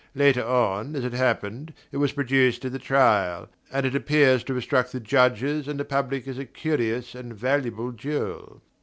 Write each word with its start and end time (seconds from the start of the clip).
Later 0.15 0.43
on, 0.43 0.95
as 0.95 1.05
it 1.05 1.13
happened, 1.13 1.75
it 1.91 1.97
was 1.97 2.11
produced 2.11 2.65
at 2.65 2.71
the 2.71 2.79
trial, 2.79 3.49
and 3.71 3.85
appears 3.85 4.43
to 4.45 4.55
have 4.55 4.63
struck 4.63 4.89
the 4.89 4.99
Judges 4.99 5.67
and 5.67 5.79
the 5.79 5.85
public 5.85 6.27
as 6.27 6.39
a 6.39 6.45
curious 6.45 7.13
and 7.13 7.31
valuable 7.35 7.91
jewel. 7.91 8.61